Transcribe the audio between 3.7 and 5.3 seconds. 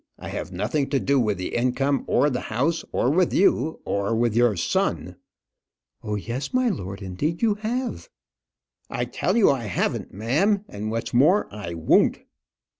or with your son."